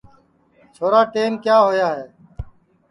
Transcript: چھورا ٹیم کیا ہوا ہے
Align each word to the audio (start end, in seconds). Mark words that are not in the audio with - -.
چھورا 0.75 1.01
ٹیم 1.13 1.33
کیا 1.43 1.57
ہوا 1.63 1.87
ہے 1.95 2.05